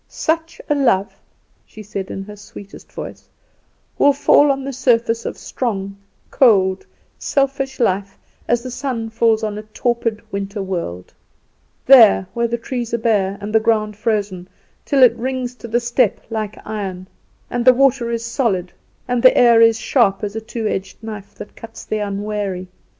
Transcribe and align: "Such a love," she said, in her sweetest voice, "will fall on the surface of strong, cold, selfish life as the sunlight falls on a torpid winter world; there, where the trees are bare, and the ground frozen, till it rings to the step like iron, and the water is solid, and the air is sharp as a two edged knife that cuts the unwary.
"Such 0.07 0.59
a 0.67 0.73
love," 0.73 1.15
she 1.63 1.83
said, 1.83 2.09
in 2.09 2.23
her 2.23 2.35
sweetest 2.35 2.91
voice, 2.91 3.29
"will 3.99 4.13
fall 4.13 4.49
on 4.51 4.63
the 4.63 4.73
surface 4.73 5.27
of 5.27 5.37
strong, 5.37 5.95
cold, 6.31 6.87
selfish 7.19 7.79
life 7.79 8.17
as 8.47 8.63
the 8.63 8.71
sunlight 8.71 9.13
falls 9.13 9.43
on 9.43 9.59
a 9.59 9.61
torpid 9.61 10.19
winter 10.31 10.63
world; 10.63 11.13
there, 11.85 12.25
where 12.33 12.47
the 12.47 12.57
trees 12.57 12.95
are 12.95 12.97
bare, 12.97 13.37
and 13.41 13.53
the 13.53 13.59
ground 13.59 13.95
frozen, 13.95 14.47
till 14.85 15.03
it 15.03 15.15
rings 15.15 15.53
to 15.53 15.67
the 15.67 15.79
step 15.79 16.19
like 16.31 16.57
iron, 16.65 17.05
and 17.51 17.63
the 17.63 17.71
water 17.71 18.09
is 18.09 18.25
solid, 18.25 18.73
and 19.07 19.21
the 19.21 19.37
air 19.37 19.61
is 19.61 19.77
sharp 19.77 20.23
as 20.23 20.35
a 20.35 20.41
two 20.41 20.65
edged 20.67 20.97
knife 21.03 21.35
that 21.35 21.55
cuts 21.55 21.85
the 21.85 21.99
unwary. 21.99 22.67